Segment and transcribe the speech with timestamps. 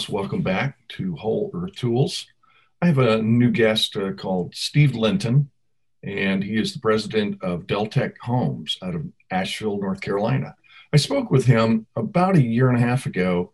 [0.00, 0.08] Ross.
[0.08, 2.26] Welcome back to Whole Earth Tools.
[2.80, 5.50] I have a new guest uh, called Steve Linton,
[6.02, 10.54] and he is the president of Deltec Homes out of Asheville, North Carolina.
[10.94, 13.52] I spoke with him about a year and a half ago,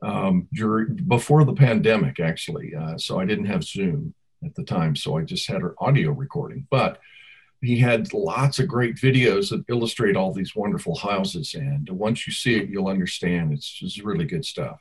[0.00, 2.74] um, during, before the pandemic, actually.
[2.76, 6.12] Uh, so I didn't have Zoom at the time, so I just had an audio
[6.12, 6.68] recording.
[6.70, 7.00] But
[7.60, 11.54] he had lots of great videos that illustrate all these wonderful houses.
[11.54, 14.78] And once you see it, you'll understand it's, it's really good stuff.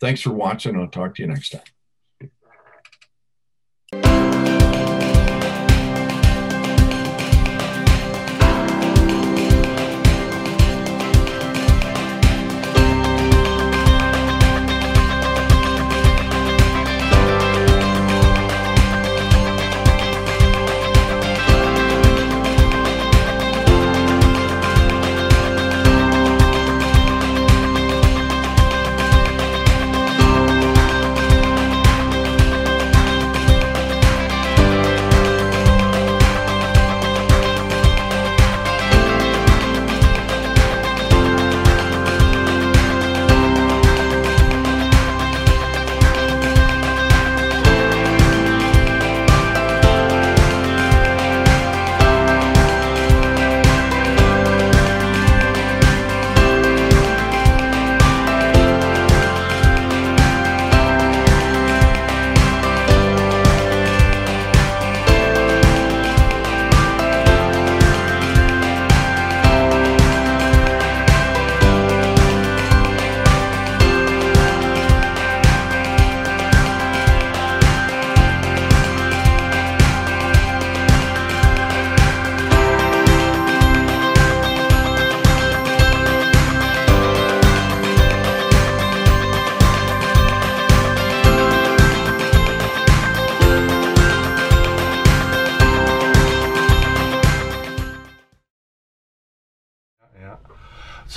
[0.00, 0.76] Thanks for watching.
[0.76, 1.62] I'll talk to you next time.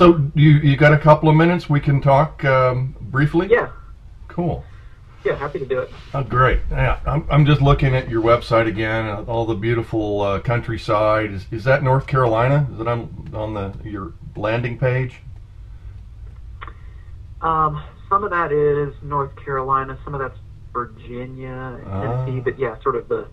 [0.02, 1.70] So you you got a couple of minutes?
[1.70, 3.48] We can talk um, briefly.
[3.52, 3.70] Yeah.
[4.30, 4.66] Cool.
[5.24, 5.92] Yeah, happy to do it.
[6.16, 6.62] Oh, great.
[6.72, 9.06] Yeah, I'm, I'm just looking at your website again.
[9.06, 11.32] Uh, all the beautiful uh, countryside.
[11.32, 12.68] Is, is that North Carolina?
[12.74, 15.18] Is it on on the your landing page?
[17.42, 20.00] Um, some of that is North Carolina.
[20.04, 20.40] Some of that's
[20.74, 22.40] Virginia, Tennessee.
[22.40, 23.28] Uh, but yeah, sort of the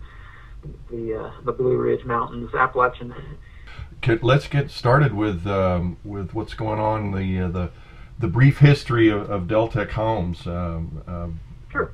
[0.91, 3.15] the uh, the Blue Ridge Mountains, Appalachian
[4.21, 7.71] let's get started with um, with what's going on the uh, the
[8.19, 10.45] the brief history of, of Deltec Homes.
[10.45, 11.27] Um, uh,
[11.71, 11.93] sure.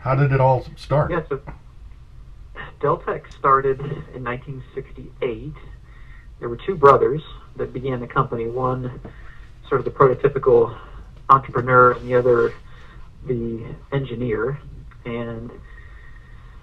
[0.00, 1.10] How did it all start?
[1.10, 1.40] Yeah, so
[2.80, 5.52] Deltec started in 1968.
[6.38, 7.22] There were two brothers
[7.56, 8.46] that began the company.
[8.46, 9.00] One,
[9.68, 10.78] sort of the prototypical
[11.28, 12.54] entrepreneur, and the other,
[13.26, 14.58] the engineer.
[15.04, 15.50] And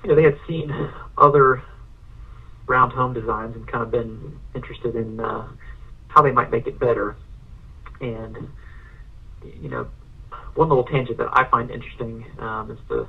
[0.03, 0.71] you know, they had seen
[1.17, 1.61] other
[2.67, 5.47] round home designs and kind of been interested in uh,
[6.07, 7.15] how they might make it better.
[8.01, 8.49] And
[9.61, 9.87] you know,
[10.55, 13.07] one little tangent that I find interesting um, is the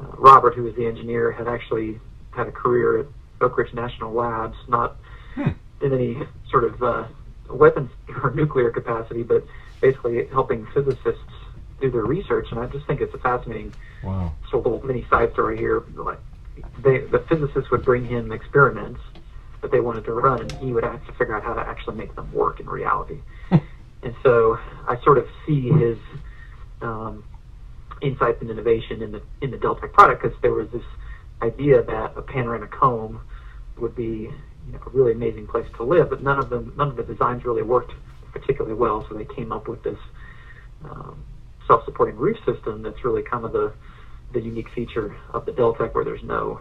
[0.00, 2.00] uh, Robert, who was the engineer, had actually
[2.30, 3.06] had a career at
[3.40, 4.96] Oak Ridge National Labs, not
[5.34, 5.50] hmm.
[5.80, 6.18] in any
[6.50, 7.06] sort of uh,
[7.48, 7.90] weapons
[8.22, 9.44] or nuclear capacity, but
[9.80, 11.22] basically helping physicists
[11.80, 12.48] do their research.
[12.50, 13.72] And I just think it's a fascinating
[14.02, 14.32] wow.
[14.50, 15.82] sort of little mini side story here.
[15.94, 16.18] Like
[16.82, 19.00] they, the physicists would bring him experiments
[19.60, 21.96] that they wanted to run, and he would have to figure out how to actually
[21.96, 23.20] make them work in reality.
[23.50, 25.98] and so I sort of see his
[26.80, 27.24] um,
[28.00, 30.84] insights and innovation in the in the Deltec product because there was this
[31.42, 33.20] idea that a panoramic home
[33.78, 34.30] would be
[34.66, 37.02] you know, a really amazing place to live, but none of them none of the
[37.02, 37.92] designs really worked
[38.32, 39.06] particularly well.
[39.08, 39.98] So they came up with this
[40.84, 41.22] um,
[41.66, 43.72] self-supporting roof system that's really kind of the
[44.32, 46.60] the unique feature of the Deltec where there's no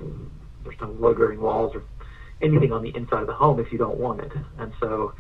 [0.64, 1.84] there's no load bearing walls or
[2.42, 4.32] anything on the inside of the home if you don't want it.
[4.58, 5.14] And so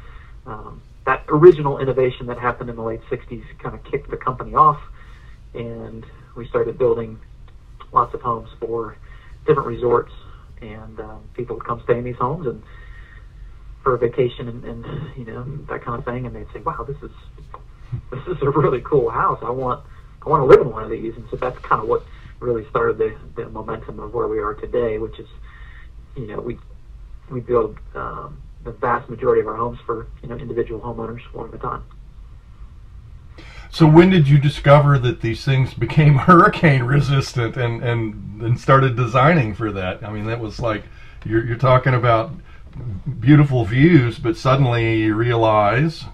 [0.46, 4.54] um, that original innovation that happened in the late 60s kind of kicked the company
[4.54, 4.80] off,
[5.54, 6.06] and
[6.36, 7.20] we started building
[7.92, 8.96] lots of homes for
[9.46, 10.12] different resorts,
[10.62, 12.62] and um, people would come stay in these homes and
[13.84, 16.86] for a vacation and, and you know that kind of thing, and they'd say, "Wow,
[16.88, 17.12] this is
[18.12, 19.40] this is a really cool house.
[19.42, 19.84] I want
[20.26, 22.04] I want to live in one of these." And so that's kind of what
[22.40, 25.28] really started the, the momentum of where we are today, which is,
[26.16, 26.58] you know, we
[27.30, 31.50] we build um, the vast majority of our homes for you know individual homeowners one
[31.50, 31.84] at a time.
[33.72, 38.96] So when did you discover that these things became hurricane resistant and and and started
[38.96, 40.04] designing for that?
[40.04, 40.84] I mean, that was like
[41.26, 42.32] you're you're talking about
[43.20, 46.06] beautiful views, but suddenly you realize.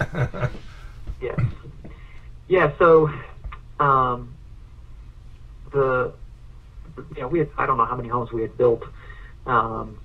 [1.20, 1.36] yeah,
[2.48, 2.72] yeah.
[2.78, 3.12] So
[3.78, 4.33] um,
[5.74, 6.12] the
[7.14, 8.82] you know we had I don't know how many homes we had built
[9.46, 9.98] um,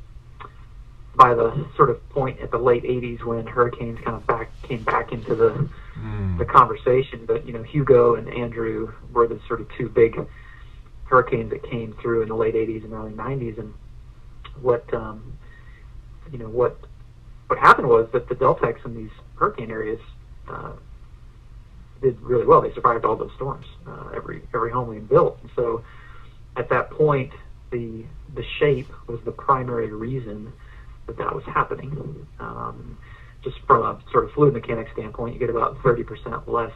[1.16, 4.84] by the sort of point at the late 80s when hurricanes kind of back came
[4.84, 6.38] back into the mm.
[6.38, 7.26] the conversation.
[7.26, 10.20] But you know Hugo and Andrew were the sort of two big
[11.06, 13.74] hurricanes that came through in the late 80s and early 90s, and
[14.62, 15.38] what um,
[16.32, 16.78] you know what
[17.48, 20.00] what happened was that the Deltecs in these hurricane areas
[20.48, 20.74] uh,
[22.02, 22.62] did really well.
[22.62, 23.66] They survived all those storms.
[23.88, 25.38] Uh, every every home we built.
[25.42, 25.84] And so
[26.56, 27.32] at that point,
[27.72, 28.06] the
[28.36, 30.52] the shape was the primary reason
[31.08, 32.28] that that was happening.
[32.40, 32.98] Um,
[33.44, 36.74] just from a sort of fluid mechanics standpoint, you get about 30% less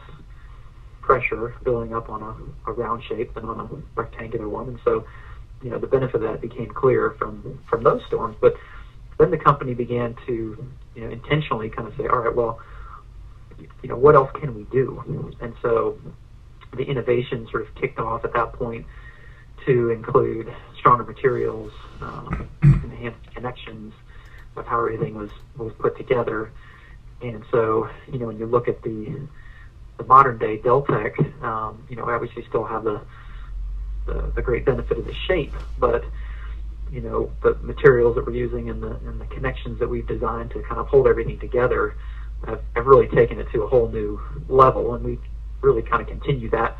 [1.02, 5.04] pressure building up on a, a round shape than on a rectangular one, and so
[5.62, 8.36] you know the benefit of that became clear from from those storms.
[8.40, 8.56] But
[9.18, 12.60] then the company began to you know intentionally kind of say, all right, well,
[13.82, 15.34] you know, what else can we do?
[15.40, 15.98] And so
[16.76, 18.86] the innovation sort of kicked off at that point
[19.66, 23.94] to include stronger materials, um, enhanced connections
[24.56, 26.50] of how everything was was put together.
[27.22, 29.28] And so, you know, when you look at the
[29.96, 33.00] the modern day Deltec, um, you know, obviously still have the,
[34.06, 36.04] the the great benefit of the shape, but
[36.90, 40.50] you know, the materials that we're using and the and the connections that we've designed
[40.50, 41.94] to kind of hold everything together
[42.48, 45.18] have, have really taken it to a whole new level, and we
[45.60, 46.76] really kind of continue that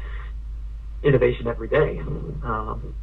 [1.02, 2.00] innovation every day.
[2.42, 2.94] Um,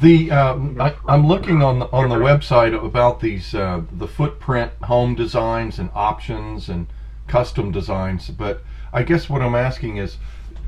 [0.00, 4.72] the um, I, am looking on the, on the website about these uh, the footprint
[4.84, 6.86] home designs and options and
[7.26, 8.62] custom designs, but
[8.92, 10.18] I guess what I'm asking is,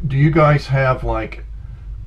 [0.06, 1.44] do you guys have like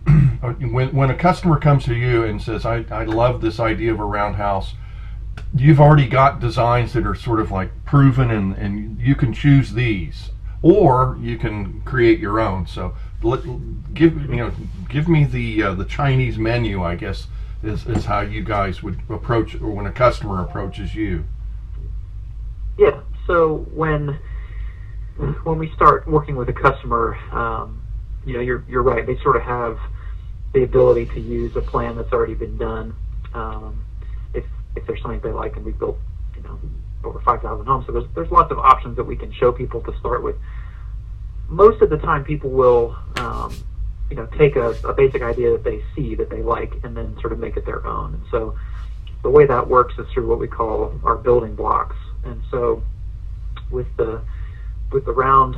[0.41, 3.99] when when a customer comes to you and says, I, I love this idea of
[3.99, 4.73] a roundhouse,
[5.55, 9.73] you've already got designs that are sort of like proven and, and you can choose
[9.73, 10.29] these
[10.61, 12.67] or you can create your own.
[12.67, 13.41] So let,
[13.93, 14.51] give you know
[14.89, 17.27] give me the uh, the Chinese menu, I guess
[17.63, 21.25] is, is how you guys would approach or when a customer approaches you.
[22.77, 23.01] Yeah.
[23.27, 24.19] So when
[25.43, 27.81] when we start working with a customer, um,
[28.25, 29.05] you know, you're you're right.
[29.05, 29.79] They sort of have
[30.53, 32.95] the ability to use a plan that's already been done.
[33.33, 33.85] Um,
[34.75, 35.97] if there's something they like, and we've built,
[36.35, 36.59] you know,
[37.03, 39.97] over 5,000 homes, so there's there's lots of options that we can show people to
[39.99, 40.35] start with.
[41.47, 43.53] Most of the time, people will, um,
[44.09, 47.17] you know, take a, a basic idea that they see that they like, and then
[47.19, 48.13] sort of make it their own.
[48.13, 48.57] And so,
[49.23, 51.95] the way that works is through what we call our building blocks.
[52.23, 52.83] And so,
[53.69, 54.21] with the
[54.91, 55.57] with the round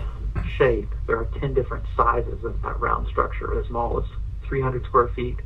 [0.57, 4.05] shape, there are 10 different sizes of that round structure, as small as
[4.47, 5.37] 300 square feet,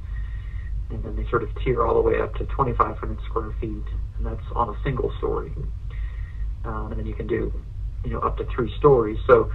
[0.90, 3.84] and then they sort of tier all the way up to 2,500 square feet,
[4.18, 5.54] and that's on a single story.
[6.64, 7.52] Um, and then you can do,
[8.04, 9.18] you know, up to three stories.
[9.28, 9.52] So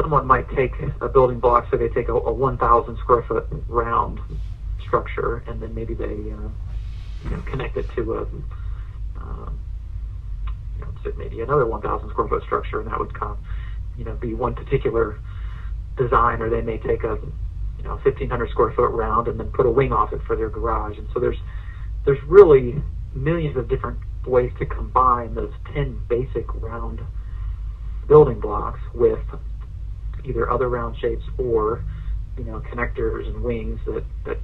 [0.00, 4.20] someone might take a building block, so they take a, a 1,000 square foot round
[4.86, 6.48] structure, and then maybe they, uh,
[7.24, 8.20] you know, connect it to a,
[9.20, 9.58] um,
[10.76, 13.38] you know, maybe another 1,000 square foot structure, and that would of,
[13.96, 15.18] you know, be one particular
[15.96, 17.18] design, or they may take a
[17.80, 20.50] you know 1500 square foot round and then put a wing off it for their
[20.50, 21.38] garage and so there's
[22.04, 22.82] there's really
[23.14, 27.00] millions of different ways to combine those 10 basic round
[28.06, 29.20] building blocks with
[30.24, 31.82] either other round shapes or
[32.36, 34.36] you know connectors and wings that that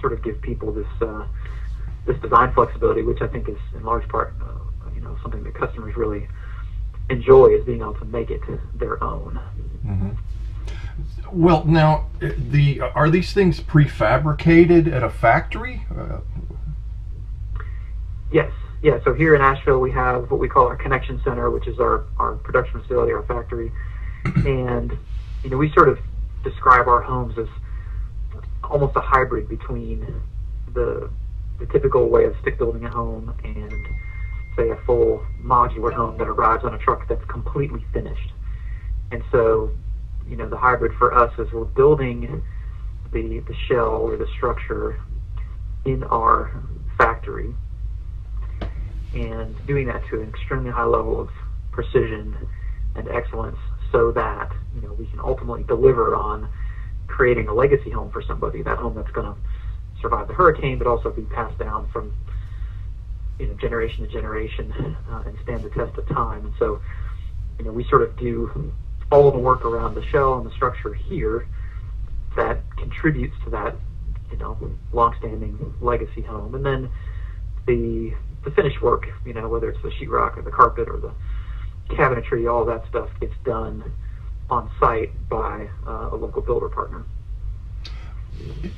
[0.00, 1.24] sort of give people this uh,
[2.06, 5.54] this design flexibility which I think is in large part uh, you know something that
[5.54, 6.26] customers really
[7.08, 8.40] enjoy is being able to make it
[8.74, 9.40] their own.
[9.84, 10.10] Mm-hmm.
[11.32, 15.86] Well, now the are these things prefabricated at a factory?
[15.96, 16.20] Uh,
[18.32, 18.50] yes,
[18.82, 18.98] yeah.
[19.04, 22.04] So here in Asheville, we have what we call our connection center, which is our
[22.18, 23.72] our production facility, our factory,
[24.24, 24.96] and
[25.44, 25.98] you know we sort of
[26.42, 27.48] describe our homes as
[28.64, 30.22] almost a hybrid between
[30.74, 31.10] the
[31.58, 33.72] the typical way of stick building a home and
[34.56, 38.32] say a full modular home that arrives on a truck that's completely finished.
[39.12, 39.70] And so
[40.30, 42.42] you know, the hybrid for us is we're building
[43.12, 44.98] the, the shell or the structure
[45.84, 46.62] in our
[46.96, 47.52] factory
[49.12, 51.30] and doing that to an extremely high level of
[51.72, 52.36] precision
[52.94, 53.58] and excellence
[53.90, 56.48] so that, you know, we can ultimately deliver on
[57.08, 59.36] creating a legacy home for somebody, that home that's going to
[60.00, 62.12] survive the hurricane, but also be passed down from,
[63.40, 64.72] you know, generation to generation
[65.10, 66.44] uh, and stand the test of time.
[66.44, 66.80] And so,
[67.58, 68.72] you know, we sort of do
[69.10, 71.46] the work around the shell and the structure here
[72.36, 73.74] that contributes to that,
[74.30, 74.56] you know,
[74.92, 76.54] long-standing legacy home.
[76.54, 76.90] And then
[77.66, 78.14] the
[78.44, 81.12] the finished work, you know, whether it's the sheetrock or the carpet or the
[81.94, 83.92] cabinetry, all that stuff gets done
[84.48, 87.04] on site by uh, a local builder partner.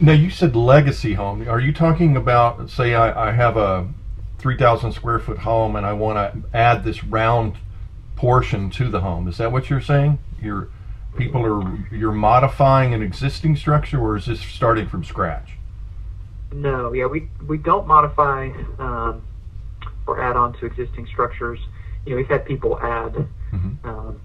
[0.00, 1.48] Now you said legacy home.
[1.48, 3.88] Are you talking about, say, I, I have a
[4.38, 7.56] 3,000 square foot home and I want to add this round
[8.16, 9.28] portion to the home?
[9.28, 10.18] Is that what you're saying?
[10.40, 10.68] You're
[11.16, 15.52] people are you're modifying an existing structure, or is this starting from scratch?
[16.52, 19.22] No, yeah, we we don't modify um,
[20.06, 21.58] or add on to existing structures.
[22.04, 23.14] You know, we've had people add,
[23.52, 23.88] mm-hmm.
[23.88, 24.20] um,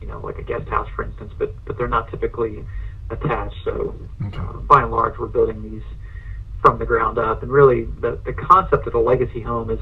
[0.00, 2.64] you know, like a guest house, for instance, but but they're not typically
[3.10, 3.56] attached.
[3.64, 3.94] So
[4.26, 4.38] okay.
[4.38, 5.82] uh, by and large, we're building these
[6.60, 7.42] from the ground up.
[7.42, 9.80] And really, the the concept of a legacy home is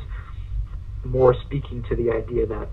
[1.05, 2.69] more speaking to the idea that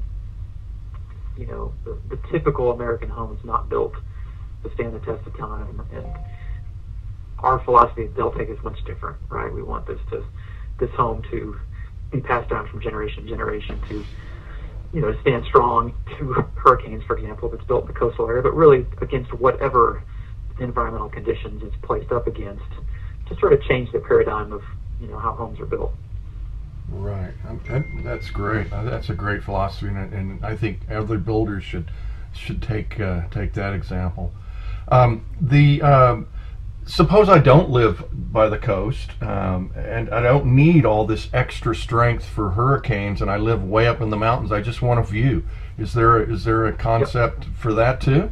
[1.38, 3.94] you know the, the typical American home is not built
[4.64, 6.06] to stand the test of time and
[7.40, 9.52] our philosophy at Deltec is much different, right?
[9.54, 10.24] We want this to
[10.80, 11.58] this home to
[12.12, 14.06] be passed down from generation to generation to
[14.94, 18.42] you know stand strong to hurricanes, for example, if it's built in the coastal area,
[18.42, 20.02] but really against whatever
[20.60, 22.64] environmental conditions it's placed up against
[23.28, 24.62] to sort of change the paradigm of
[25.00, 25.94] you know how homes are built.
[26.90, 27.34] Right,
[28.04, 28.72] that's great.
[28.72, 31.92] Uh, that's a great philosophy, and I think other builders should
[32.34, 34.34] should take uh, take that example.
[34.88, 36.28] Um, the um,
[36.86, 41.76] suppose I don't live by the coast um, and I don't need all this extra
[41.76, 44.52] strength for hurricanes and I live way up in the mountains.
[44.52, 45.44] I just want a view.
[45.78, 47.56] Is there a, there a concept yep.
[47.56, 48.32] for that too?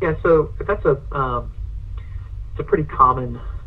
[0.00, 1.52] Yeah, so that's a um,
[2.52, 3.57] it's a pretty common um,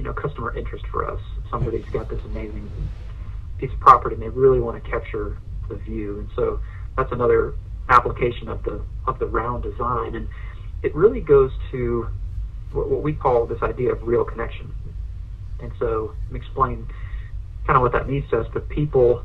[0.00, 1.20] you know customer interest for us.
[1.50, 2.70] Somebody's got this amazing
[3.58, 5.36] piece of property and they really want to capture
[5.68, 6.60] the view, and so
[6.96, 7.52] that's another
[7.90, 10.28] application of the of the round design and
[10.82, 12.08] it really goes to
[12.72, 14.72] what, what we call this idea of real connection.
[15.60, 16.86] And so, let me explain
[17.66, 18.46] kind of what that means to us.
[18.50, 19.22] But people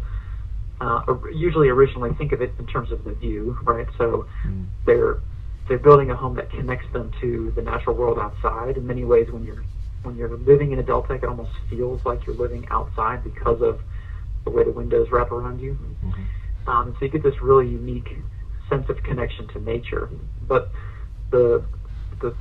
[0.82, 1.01] uh,
[1.34, 3.88] usually originally think of it in terms of the view, right?
[3.98, 4.65] So mm.
[4.86, 5.22] they're
[5.70, 8.75] they're building a home that connects them to the natural world outside.
[8.75, 9.63] In many ways, when you're
[10.06, 13.80] when you're living in a Deltec, it almost feels like you're living outside because of
[14.44, 15.74] the way the windows wrap around you.
[15.74, 16.70] Mm-hmm.
[16.70, 18.18] Um, so you get this really unique
[18.70, 20.10] sense of connection to nature.
[20.48, 20.70] But
[21.32, 21.64] the,
[22.22, 22.36] the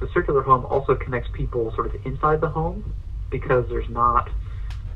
[0.00, 2.92] the circular home also connects people sort of inside the home
[3.30, 4.30] because there's not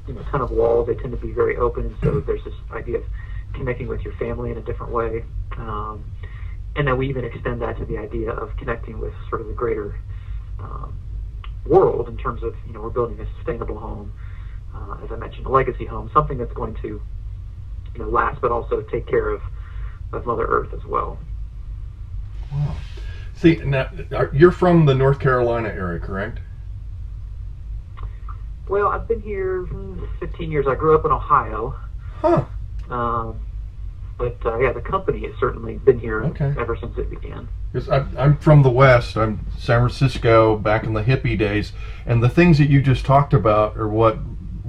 [0.07, 0.89] you know a ton of walls.
[0.89, 3.05] They tend to be very open, and so there's this idea of
[3.53, 5.25] connecting with your family in a different way.
[5.57, 6.05] Um,
[6.75, 9.55] and then we even extend that to the idea of connecting with sort of the
[9.55, 9.99] greater
[10.59, 10.97] um,
[11.67, 14.13] world in terms of you know we're building a sustainable home,
[14.75, 18.51] uh, as I mentioned, a legacy home, something that's going to you know last, but
[18.51, 19.43] also take care of
[20.13, 21.19] of Mother Earth as well.
[22.53, 22.77] Wow.
[23.35, 23.91] See, now
[24.33, 26.39] you're from the North Carolina area, correct?
[28.69, 29.69] Well, I've been here
[30.21, 30.67] 15 years.
[30.67, 31.79] I grew up in Ohio.
[32.21, 32.45] Huh.
[32.89, 33.41] Um,
[34.19, 36.55] but uh, yeah, the company has certainly been here okay.
[36.59, 37.49] ever since it began.
[37.73, 39.17] Because I'm from the West.
[39.17, 41.73] I'm San Francisco back in the hippie days,
[42.07, 44.19] and the things that you just talked about are what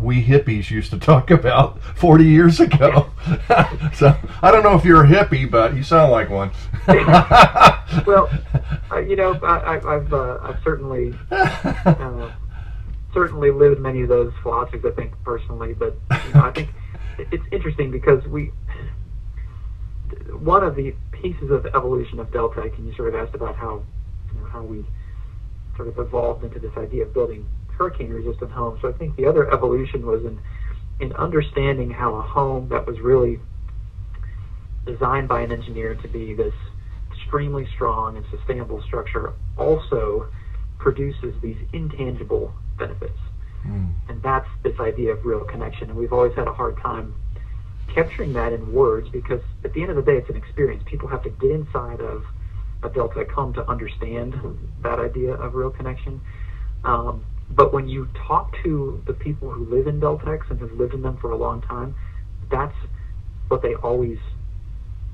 [0.01, 3.09] we hippies used to talk about 40 years ago.
[3.93, 6.51] so I don't know if you're a hippie, but you sound like one.
[6.87, 8.29] well,
[8.91, 12.31] uh, you know, I, have uh, I've certainly uh,
[13.13, 14.85] certainly lived many of those philosophies.
[14.85, 16.69] I think personally, but you know, I think
[17.17, 18.51] it's interesting because we
[20.39, 23.83] one of the pieces of evolution of Deltec, and you sort of asked about how
[24.33, 24.85] you know, how we
[25.75, 27.47] sort of evolved into this idea of building
[27.77, 28.79] hurricane resistant homes.
[28.81, 30.39] So I think the other evolution was in
[30.99, 33.39] in understanding how a home that was really
[34.85, 36.53] designed by an engineer to be this
[37.11, 40.27] extremely strong and sustainable structure also
[40.79, 43.19] produces these intangible benefits.
[43.65, 43.93] Mm.
[44.09, 45.89] And that's this idea of real connection.
[45.89, 47.13] And we've always had a hard time
[47.93, 50.83] capturing that in words because at the end of the day, it's an experience.
[50.85, 52.23] People have to get inside of
[52.83, 54.35] a Deltec home to understand
[54.83, 56.21] that idea of real connection.
[56.83, 60.93] Um, but when you talk to the people who live in Deltecs and have lived
[60.93, 61.95] in them for a long time,
[62.51, 62.75] that's
[63.47, 64.19] what they always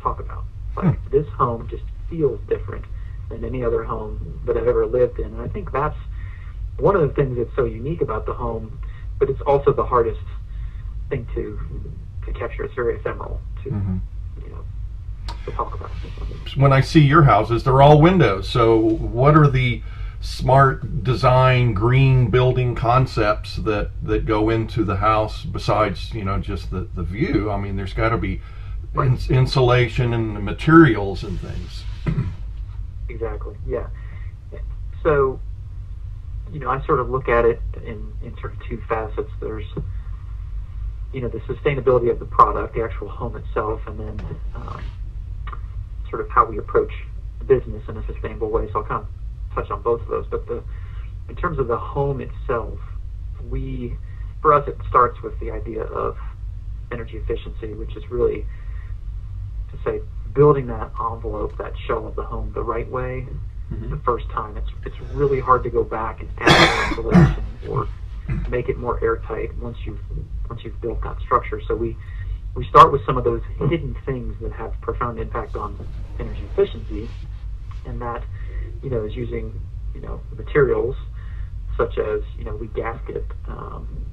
[0.01, 0.43] talk about.
[0.75, 1.09] Like hmm.
[1.11, 2.85] this home just feels different
[3.29, 5.25] than any other home that I've ever lived in.
[5.25, 5.97] And I think that's
[6.77, 8.79] one of the things that's so unique about the home,
[9.19, 10.19] but it's also the hardest
[11.09, 11.59] thing to
[12.25, 12.63] to capture.
[12.63, 13.97] It's very ephemeral to mm-hmm.
[14.43, 14.63] you know
[15.45, 15.89] to talk about.
[16.55, 18.47] When I see your houses, they're all windows.
[18.47, 19.81] So what are the
[20.23, 26.71] smart design green building concepts that that go into the house besides you know just
[26.71, 28.39] the the view i mean there's got to be
[28.95, 31.83] ins- insulation and the materials and things
[33.09, 33.85] exactly yeah
[35.03, 35.37] so
[36.53, 39.65] you know i sort of look at it in in sort of two facets there's
[41.13, 44.19] you know the sustainability of the product the actual home itself and then
[44.55, 44.83] um,
[46.09, 46.91] sort of how we approach
[47.39, 48.67] the business in a sustainable way.
[48.71, 50.25] So I'll kind of touch on both of those.
[50.29, 50.63] But the
[51.29, 52.79] in terms of the home itself,
[53.49, 53.95] we
[54.41, 56.17] for us it starts with the idea of
[56.91, 58.45] energy efficiency, which is really
[59.71, 60.01] to say
[60.33, 63.27] building that envelope, that shell of the home the right way
[63.71, 63.89] mm-hmm.
[63.89, 64.57] the first time.
[64.57, 67.87] It's it's really hard to go back and add more insulation or
[68.47, 69.99] make it more airtight once you've
[70.49, 71.61] once you've built that structure.
[71.67, 71.97] So we
[72.55, 75.87] we start with some of those hidden things that have profound impact on
[76.19, 77.09] energy efficiency,
[77.85, 78.23] and that
[78.81, 79.59] you know is using
[79.93, 80.95] you know materials
[81.77, 84.05] such as you know we gasket um,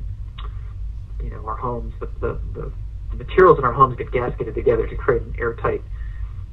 [1.22, 2.72] you know our homes the, the, the
[3.16, 5.82] materials in our homes get gasketed together to create an airtight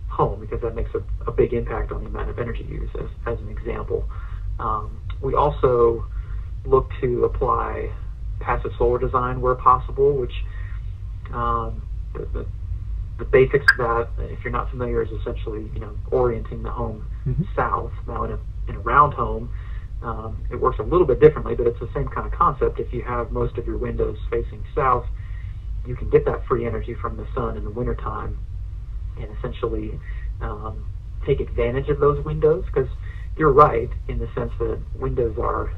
[0.09, 3.09] home because that makes a, a big impact on the amount of energy used as,
[3.27, 4.09] as an example.
[4.59, 6.07] Um, we also
[6.67, 7.91] look to apply
[8.39, 10.33] passive solar design where possible, which
[11.33, 11.81] um,
[12.13, 12.45] the, the,
[13.19, 17.05] the, basics of that, if you're not familiar, is essentially you know orienting the home
[17.25, 17.43] mm-hmm.
[17.55, 17.91] south.
[18.07, 19.51] Now in a in a round home,
[20.01, 22.79] um, it works a little bit differently, but it's the same kind of concept.
[22.79, 25.05] If you have most of your windows facing south,
[25.85, 28.37] you can get that free energy from the sun in the wintertime
[29.19, 29.99] and essentially
[30.41, 30.85] um,
[31.25, 32.89] take advantage of those windows because
[33.37, 35.71] you're right in the sense that windows are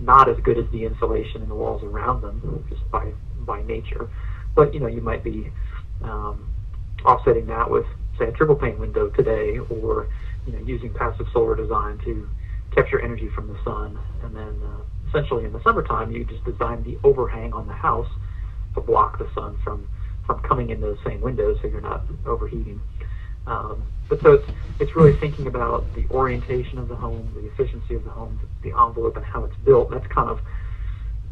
[0.00, 4.08] not as good as the insulation in the walls around them just by by nature.
[4.54, 5.50] But you know you might be
[6.02, 6.48] um,
[7.04, 7.84] offsetting that with
[8.18, 10.08] say a triple pane window today, or
[10.46, 12.28] you know using passive solar design to
[12.74, 16.82] capture energy from the sun, and then uh, essentially in the summertime you just design
[16.82, 18.08] the overhang on the house
[18.74, 19.88] to block the sun from
[20.26, 22.80] from coming in those same windows, so you're not overheating.
[23.46, 27.94] Um, but so it's it's really thinking about the orientation of the home, the efficiency
[27.94, 29.90] of the home, the envelope, and how it's built.
[29.90, 30.40] That's kind of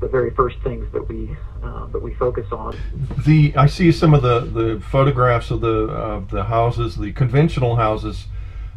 [0.01, 2.77] the very first things that we uh, that we focus on.
[3.27, 7.77] The I see some of the, the photographs of the uh, the houses, the conventional
[7.77, 8.27] houses,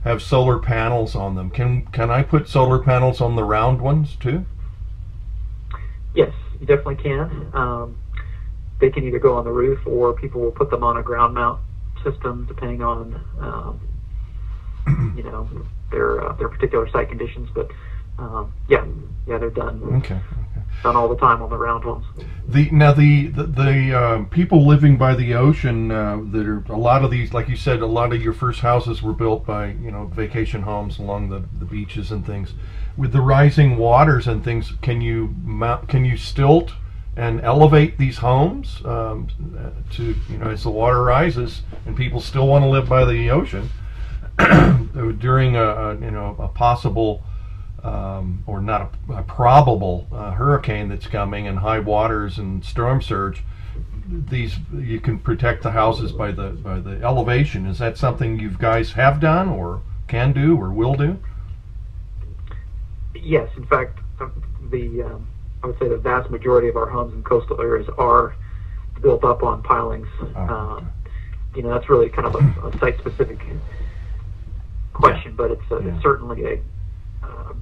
[0.03, 1.49] have solar panels on them.
[1.49, 4.45] Can can I put solar panels on the round ones too?
[6.13, 7.49] Yes, you definitely can.
[7.53, 7.97] Um,
[8.79, 11.33] they can either go on the roof or people will put them on a ground
[11.33, 11.61] mount
[12.03, 15.47] system depending on um, you know
[15.91, 17.49] their uh, their particular site conditions.
[17.53, 17.71] But
[18.17, 18.85] um, yeah,
[19.27, 19.81] yeah, they're done.
[19.97, 20.15] Okay.
[20.15, 20.21] okay.
[20.81, 22.05] Done all the time on the round ones.
[22.47, 26.77] The now the the, the uh, people living by the ocean uh, that are a
[26.77, 29.67] lot of these, like you said, a lot of your first houses were built by
[29.67, 32.53] you know vacation homes along the, the beaches and things.
[32.97, 36.73] With the rising waters and things, can you mount, can you stilt
[37.15, 39.27] and elevate these homes um,
[39.91, 43.29] to you know as the water rises and people still want to live by the
[43.29, 43.69] ocean
[45.19, 47.23] during a, a, you know a possible
[47.83, 53.01] um, or not a, a probable uh, hurricane that's coming and high waters and storm
[53.01, 53.43] surge
[54.07, 57.65] these you can protect the houses by the by the elevation.
[57.65, 61.19] Is that something you guys have done or can do or will do?
[63.15, 63.99] Yes in fact
[64.69, 65.27] the um,
[65.63, 68.35] I would say the vast majority of our homes in coastal areas are
[69.01, 70.07] built up on pilings.
[70.35, 70.91] Um,
[71.55, 73.39] you know, that's really kind of a, a site-specific
[74.93, 75.37] question, yeah.
[75.37, 76.61] but it's, a, it's certainly a,
[77.23, 77.53] uh,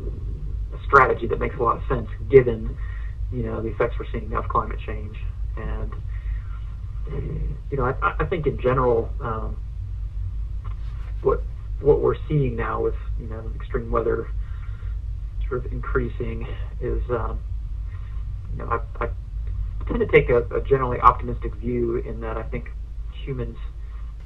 [0.73, 2.75] a strategy that makes a lot of sense given,
[3.31, 5.17] you know, the effects we're seeing of climate change.
[5.57, 5.93] And,
[7.69, 9.57] you know, I, I think in general, um,
[11.21, 11.43] what
[11.81, 14.27] what we're seeing now with, you know, extreme weather
[15.47, 16.47] sort of increasing
[16.79, 17.39] is um,
[18.51, 18.67] you know,
[18.99, 19.09] I, I
[19.87, 22.71] tend to take a, a generally optimistic view in that I think
[23.13, 23.57] humans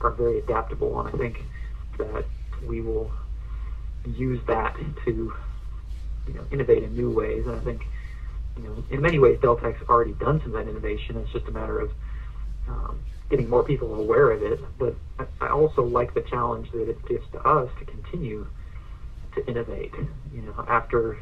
[0.02, 1.44] are very adaptable, and I think
[1.98, 2.26] that
[2.66, 3.12] we will
[4.06, 5.34] use that to
[6.28, 7.46] you know innovate in new ways.
[7.46, 7.86] And I think
[8.58, 11.18] you know in many ways Deltec's already done some of that innovation.
[11.18, 11.92] It's just a matter of
[12.68, 14.60] um, getting more people aware of it.
[14.78, 18.48] But I, I also like the challenge that it gives to us to continue
[19.36, 19.94] to innovate.
[20.34, 21.18] You know, after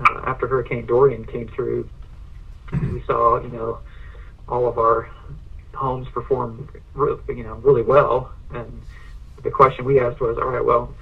[0.00, 1.88] uh, after Hurricane Dorian came through,
[2.72, 3.78] we saw you know
[4.48, 5.08] all of our
[5.74, 8.82] homes perform re- you know really well, and
[9.42, 10.92] the question we asked was, all right, well,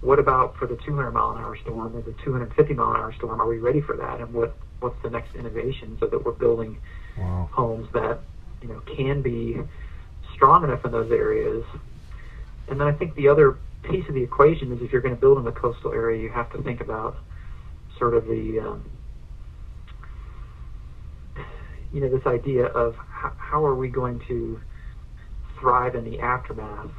[0.00, 3.12] what about for the 200 mile an hour storm or the 250 mile an hour
[3.12, 3.40] storm?
[3.40, 4.20] Are we ready for that?
[4.20, 6.78] And what what's the next innovation so that we're building
[7.16, 7.48] wow.
[7.52, 8.18] homes that
[8.60, 9.60] you know can be
[10.34, 11.64] strong enough in those areas?
[12.68, 15.20] And then I think the other piece of the equation is if you're going to
[15.20, 17.16] build in the coastal area, you have to think about
[17.98, 18.90] sort of the um,
[21.92, 24.60] you know this idea of how, how, are we going to
[25.60, 26.90] thrive in the aftermath.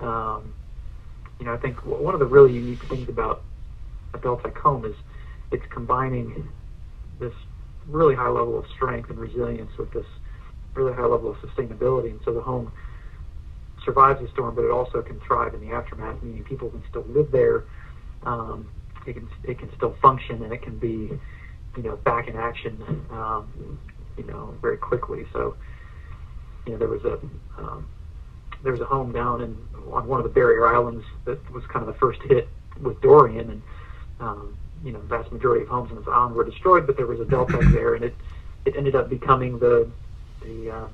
[0.00, 0.54] Um,
[1.38, 3.42] you know, I think one of the really unique things about
[4.14, 4.94] a Deltec home is
[5.52, 6.48] it's combining
[7.20, 7.32] this
[7.86, 10.06] really high level of strength and resilience with this
[10.74, 12.72] really high level of sustainability, and so the home
[13.84, 17.04] survives the storm, but it also can thrive in the aftermath, meaning people can still
[17.08, 17.64] live there.
[18.24, 18.68] Um,
[19.08, 21.10] it can it can still function, and it can be,
[21.76, 23.78] you know, back in action, um,
[24.16, 25.26] you know, very quickly.
[25.32, 25.56] So,
[26.66, 27.18] you know, there was a
[27.58, 27.86] um,
[28.62, 29.56] there was a home down in
[29.92, 32.48] on one of the barrier islands that was kind of the first hit
[32.82, 33.62] with Dorian, and
[34.20, 37.20] um, you know, vast majority of homes on this island were destroyed, but there was
[37.20, 38.14] a Deltec there, and it
[38.64, 39.90] it ended up becoming the
[40.42, 40.88] the uh,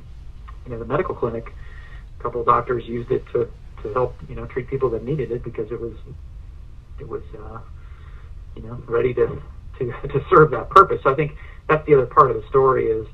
[0.64, 1.55] you know the medical clinic.
[2.18, 3.48] A couple of doctors used it to
[3.83, 5.94] to help you know treat people that needed it because it was
[7.01, 7.59] it was uh,
[8.57, 9.43] you know ready to
[9.79, 11.01] to to serve that purpose.
[11.03, 11.33] So I think
[11.69, 13.07] that's the other part of the story is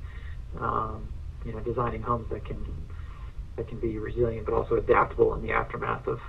[0.61, 1.07] um,
[1.44, 2.64] you know designing homes that can
[3.57, 6.20] that can be resilient but also adaptable in the aftermath of,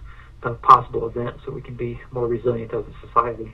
[0.43, 3.53] of possible events so we can be more resilient as a society.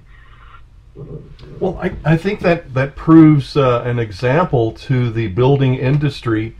[1.60, 6.56] Well, I, I think that that proves uh, an example to the building industry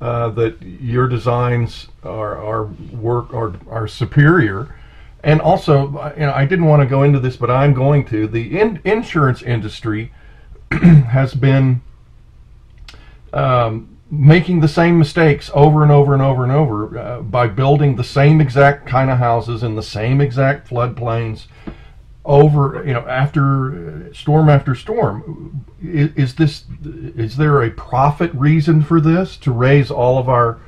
[0.00, 4.74] uh, that your designs are, are work are, are superior.
[5.22, 8.26] And also, you know, I didn't want to go into this, but I'm going to.
[8.26, 10.12] The in, insurance industry
[10.72, 11.82] has been
[13.32, 17.96] um, making the same mistakes over and over and over and over uh, by building
[17.96, 21.46] the same exact kind of houses in the same exact floodplains
[22.24, 26.64] over you know after storm after storm is, is, this
[27.16, 30.60] is there a profit reason for this to raise all of our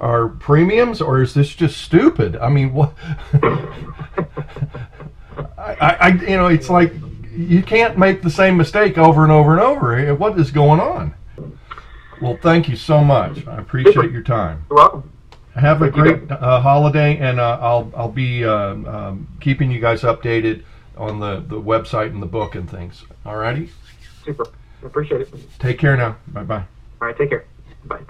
[0.00, 2.92] our premiums or is this just stupid i mean what
[5.58, 6.92] I, I you know it's like
[7.34, 11.14] you can't make the same mistake over and over and over what is going on
[12.22, 15.12] well thank you so much i appreciate your time You're welcome.
[15.54, 20.02] have a great uh, holiday and uh, i'll i'll be uh, um, keeping you guys
[20.02, 20.62] updated
[20.96, 23.04] on the, the website and the book and things.
[23.24, 23.70] All righty?
[24.24, 24.46] Super.
[24.82, 25.58] Appreciate it.
[25.58, 26.16] Take care now.
[26.28, 26.64] Bye bye.
[27.00, 27.44] All right, take care.
[27.84, 28.02] Bye.